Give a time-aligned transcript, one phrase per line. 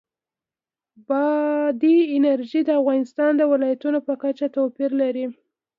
[1.07, 5.25] بادي انرژي د افغانستان د ولایاتو په کچه توپیر لري.